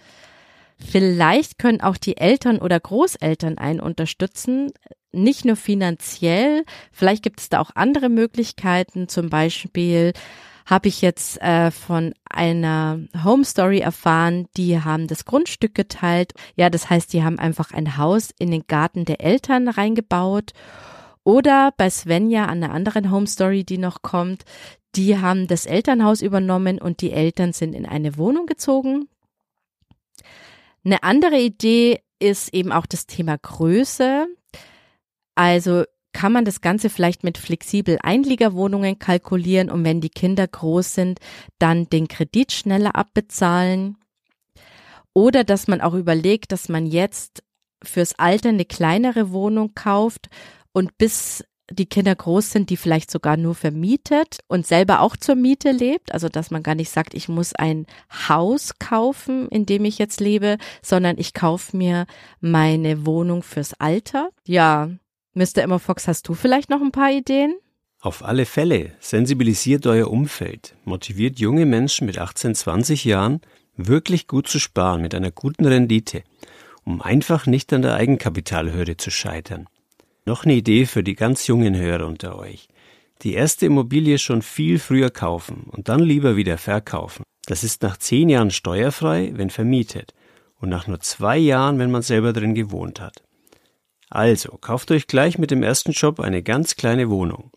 Vielleicht 0.80 1.60
können 1.60 1.82
auch 1.82 1.98
die 1.98 2.18
Eltern 2.18 2.60
oder 2.60 2.80
Großeltern 2.80 3.58
einen 3.58 3.80
unterstützen, 3.82 4.72
nicht 5.12 5.44
nur 5.44 5.56
finanziell, 5.56 6.64
vielleicht 6.92 7.24
gibt 7.24 7.40
es 7.40 7.50
da 7.50 7.60
auch 7.60 7.72
andere 7.76 8.10
Möglichkeiten, 8.10 9.08
zum 9.08 9.30
Beispiel 9.30 10.14
habe 10.70 10.88
ich 10.88 11.02
jetzt 11.02 11.42
äh, 11.42 11.72
von 11.72 12.14
einer 12.30 13.00
Home 13.24 13.44
Story 13.44 13.80
erfahren, 13.80 14.46
die 14.56 14.80
haben 14.80 15.08
das 15.08 15.26
Grundstück 15.26 15.74
geteilt. 15.74 16.34
Ja, 16.56 16.70
das 16.70 16.92
heißt, 16.92 17.12
die 17.12 17.24
haben 17.24 17.40
einfach 17.40 17.72
ein 17.72 17.98
Haus 17.98 18.30
in 18.38 18.52
den 18.52 18.68
Garten 18.68 19.04
der 19.04 19.20
Eltern 19.20 19.68
reingebaut. 19.68 20.52
Oder 21.24 21.74
bei 21.76 21.90
Svenja 21.90 22.46
an 22.46 22.62
der 22.62 22.72
anderen 22.72 23.10
Home 23.10 23.26
Story, 23.26 23.64
die 23.64 23.80
noch 23.80 24.04
kommt, 24.04 24.46
die 24.96 25.18
haben 25.18 25.48
das 25.48 25.66
Elternhaus 25.66 26.22
übernommen 26.22 26.80
und 26.80 27.02
die 27.02 27.12
Eltern 27.12 27.52
sind 27.52 27.74
in 27.74 27.88
eine 27.88 28.18
Wohnung 28.18 28.46
gezogen. 28.46 29.10
Eine 30.84 31.04
andere 31.04 31.40
Idee 31.40 32.02
ist 32.20 32.54
eben 32.54 32.72
auch 32.72 32.86
das 32.86 33.06
Thema 33.06 33.38
Größe. 33.38 34.28
Also 35.36 35.84
kann 36.12 36.32
man 36.34 36.46
das 36.46 36.62
Ganze 36.62 36.90
vielleicht 36.90 37.24
mit 37.24 37.38
flexibel 37.38 38.00
Einliegerwohnungen 38.02 39.00
kalkulieren 39.00 39.70
und 39.70 39.84
wenn 39.84 40.02
die 40.02 40.10
Kinder 40.10 40.48
groß 40.48 40.94
sind, 40.96 41.20
dann 41.60 41.90
den 41.90 42.08
Kredit 42.08 42.52
schneller 42.52 42.96
abbezahlen. 42.96 43.98
Oder 45.14 45.44
dass 45.44 45.68
man 45.68 45.82
auch 45.82 45.94
überlegt, 45.94 46.52
dass 46.52 46.70
man 46.70 46.86
jetzt 46.86 47.44
fürs 47.84 48.18
Alter 48.18 48.50
eine 48.50 48.66
kleinere 48.66 49.32
Wohnung 49.32 49.74
kauft 49.76 50.30
und 50.72 50.98
bis 50.98 51.44
die 51.72 51.86
Kinder 51.86 52.16
groß 52.16 52.52
sind, 52.52 52.70
die 52.70 52.78
vielleicht 52.78 53.12
sogar 53.12 53.38
nur 53.38 53.56
vermietet 53.56 54.40
und 54.48 54.66
selber 54.66 55.02
auch 55.02 55.16
zur 55.16 55.36
Miete 55.36 55.72
lebt. 55.72 56.14
Also 56.14 56.30
dass 56.30 56.52
man 56.52 56.64
gar 56.64 56.76
nicht 56.76 56.90
sagt, 56.90 57.14
ich 57.14 57.30
muss 57.30 57.54
ein 57.54 57.86
Haus 58.28 58.80
kaufen, 58.80 59.48
in 59.50 59.66
dem 59.66 59.86
ich 59.86 59.98
jetzt 59.98 60.20
lebe, 60.20 60.58
sondern 60.82 61.18
ich 61.18 61.34
kaufe 61.34 61.76
mir 61.76 62.06
meine 62.40 63.06
Wohnung 63.06 63.44
fürs 63.44 63.74
Alter. 63.76 64.30
Ja, 64.46 64.90
Mr. 65.34 65.60
Emma 65.60 65.80
Fox, 65.80 66.08
hast 66.08 66.28
du 66.28 66.34
vielleicht 66.34 66.70
noch 66.70 66.82
ein 66.82 66.92
paar 66.92 67.12
Ideen? 67.12 67.56
Auf 68.02 68.24
alle 68.24 68.46
Fälle. 68.46 68.94
Sensibilisiert 69.00 69.86
euer 69.86 70.10
Umfeld. 70.10 70.76
Motiviert 70.86 71.40
junge 71.40 71.66
Menschen 71.66 72.08
mit 72.08 72.18
18, 72.18 72.56
20 72.56 73.04
Jahren, 73.04 73.42
wirklich 73.76 74.28
gut 74.28 74.48
zu 74.48 74.60
sparen 74.60 75.02
mit 75.02 75.14
einer 75.14 75.32
guten 75.32 75.66
Rendite, 75.66 76.24
um 76.84 77.02
einfach 77.02 77.46
nicht 77.46 77.74
an 77.74 77.82
der 77.82 77.96
Eigenkapitalhürde 77.96 78.98
zu 78.98 79.12
scheitern. 79.12 79.68
Noch 80.30 80.46
eine 80.46 80.54
Idee 80.54 80.86
für 80.86 81.02
die 81.02 81.16
ganz 81.16 81.48
jungen 81.48 81.76
Hörer 81.76 82.06
unter 82.06 82.38
euch. 82.38 82.68
Die 83.24 83.34
erste 83.34 83.66
Immobilie 83.66 84.20
schon 84.20 84.44
viel 84.44 84.78
früher 84.78 85.10
kaufen 85.10 85.64
und 85.72 85.90
dann 85.90 86.02
lieber 86.02 86.36
wieder 86.36 86.60
verkaufen. 86.60 87.24
Das 87.48 87.64
ist 87.64 87.82
nach 87.82 87.98
zehn 87.98 88.30
Jahren 88.30 88.52
steuerfrei, 88.52 89.32
wenn 89.34 89.50
vermietet 89.50 90.14
und 90.60 90.70
nach 90.70 90.86
nur 90.86 91.00
zwei 91.00 91.40
Jahren, 91.40 91.80
wenn 91.80 91.90
man 91.90 92.04
selber 92.04 92.32
drin 92.32 92.54
gewohnt 92.54 93.02
hat. 93.02 93.24
Also, 94.12 94.50
kauft 94.62 94.92
euch 94.92 95.08
gleich 95.08 95.40
mit 95.40 95.50
dem 95.50 95.64
ersten 95.64 95.94
Job 95.94 96.20
eine 96.20 96.44
ganz 96.44 96.76
kleine 96.76 97.10
Wohnung. 97.10 97.50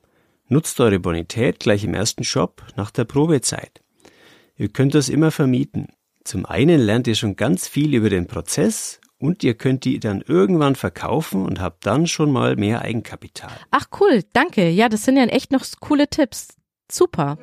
Nutzt 0.48 0.80
eure 0.80 0.98
Bonität 0.98 1.60
gleich 1.60 1.84
im 1.84 1.92
ersten 1.92 2.22
Job 2.22 2.62
nach 2.74 2.90
der 2.90 3.04
Probezeit. 3.04 3.82
Ihr 4.56 4.70
könnt 4.70 4.94
das 4.94 5.10
immer 5.10 5.30
vermieten. 5.30 5.88
Zum 6.24 6.46
einen 6.46 6.80
lernt 6.80 7.06
ihr 7.06 7.16
schon 7.16 7.36
ganz 7.36 7.68
viel 7.68 7.92
über 7.92 8.08
den 8.08 8.28
Prozess 8.28 9.01
und 9.22 9.44
ihr 9.44 9.54
könnt 9.54 9.84
die 9.84 10.00
dann 10.00 10.20
irgendwann 10.20 10.74
verkaufen 10.74 11.46
und 11.46 11.60
habt 11.60 11.86
dann 11.86 12.06
schon 12.08 12.32
mal 12.32 12.56
mehr 12.56 12.82
Eigenkapital. 12.82 13.52
Ach 13.70 13.86
cool, 14.00 14.24
danke. 14.32 14.68
Ja, 14.68 14.88
das 14.88 15.04
sind 15.04 15.16
ja 15.16 15.24
echt 15.24 15.52
noch 15.52 15.64
coole 15.80 16.08
Tipps. 16.08 16.48
Super. 16.90 17.38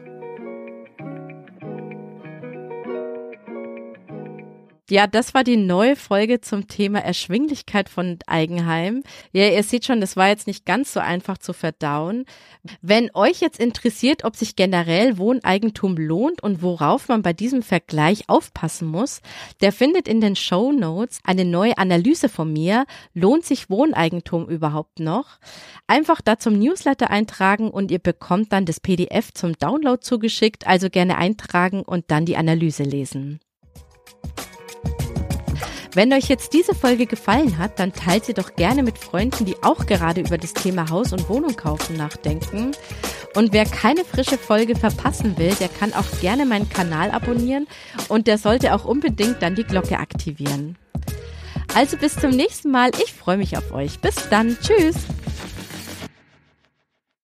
Ja, 4.89 5.05
das 5.05 5.35
war 5.35 5.43
die 5.43 5.55
neue 5.55 5.95
Folge 5.95 6.41
zum 6.41 6.67
Thema 6.67 6.97
Erschwinglichkeit 6.97 7.89
von 7.89 8.17
Eigenheim. 8.25 9.03
Ja, 9.31 9.47
ihr 9.47 9.61
seht 9.61 9.85
schon, 9.85 10.01
das 10.01 10.17
war 10.17 10.29
jetzt 10.29 10.47
nicht 10.47 10.65
ganz 10.65 10.93
so 10.93 10.99
einfach 10.99 11.37
zu 11.37 11.53
verdauen. 11.53 12.25
Wenn 12.81 13.11
euch 13.13 13.39
jetzt 13.39 13.59
interessiert, 13.59 14.23
ob 14.23 14.35
sich 14.35 14.55
generell 14.55 15.19
Wohneigentum 15.19 15.95
lohnt 15.95 16.41
und 16.41 16.63
worauf 16.63 17.07
man 17.07 17.21
bei 17.21 17.33
diesem 17.33 17.61
Vergleich 17.61 18.29
aufpassen 18.29 18.87
muss, 18.87 19.21
der 19.61 19.71
findet 19.71 20.07
in 20.07 20.21
den 20.21 20.35
Show 20.35 20.71
Notes 20.71 21.19
eine 21.23 21.45
neue 21.45 21.77
Analyse 21.77 22.27
von 22.27 22.51
mir. 22.51 22.85
Lohnt 23.13 23.45
sich 23.45 23.69
Wohneigentum 23.69 24.49
überhaupt 24.49 24.99
noch? 24.99 25.37
Einfach 25.85 26.19
da 26.19 26.39
zum 26.39 26.57
Newsletter 26.57 27.11
eintragen 27.11 27.69
und 27.69 27.91
ihr 27.91 27.99
bekommt 27.99 28.51
dann 28.53 28.65
das 28.65 28.79
PDF 28.79 29.35
zum 29.35 29.53
Download 29.53 30.01
zugeschickt. 30.01 30.65
Also 30.65 30.89
gerne 30.89 31.19
eintragen 31.19 31.83
und 31.83 32.05
dann 32.09 32.25
die 32.25 32.37
Analyse 32.37 32.81
lesen. 32.81 33.39
Wenn 35.93 36.13
euch 36.13 36.29
jetzt 36.29 36.53
diese 36.53 36.75
Folge 36.75 37.07
gefallen 37.07 37.57
hat, 37.57 37.79
dann 37.79 37.93
teilt 37.93 38.25
sie 38.25 38.33
doch 38.33 38.55
gerne 38.55 38.83
mit 38.83 38.97
Freunden, 38.97 39.45
die 39.45 39.55
auch 39.63 39.87
gerade 39.87 40.21
über 40.21 40.37
das 40.37 40.53
Thema 40.53 40.89
Haus 40.89 41.13
und 41.13 41.27
Wohnung 41.29 41.55
kaufen 41.55 41.97
nachdenken. 41.97 42.71
Und 43.35 43.53
wer 43.53 43.65
keine 43.65 44.05
frische 44.05 44.37
Folge 44.37 44.75
verpassen 44.75 45.37
will, 45.37 45.53
der 45.55 45.69
kann 45.69 45.93
auch 45.93 46.05
gerne 46.21 46.45
meinen 46.45 46.69
Kanal 46.69 47.11
abonnieren 47.11 47.67
und 48.07 48.27
der 48.27 48.37
sollte 48.37 48.73
auch 48.73 48.85
unbedingt 48.85 49.41
dann 49.41 49.55
die 49.55 49.63
Glocke 49.63 49.97
aktivieren. 49.97 50.77
Also 51.75 51.97
bis 51.97 52.15
zum 52.15 52.31
nächsten 52.31 52.71
Mal. 52.71 52.91
Ich 53.03 53.13
freue 53.13 53.37
mich 53.37 53.57
auf 53.57 53.71
euch. 53.71 53.99
Bis 53.99 54.29
dann. 54.29 54.57
Tschüss. 54.59 54.95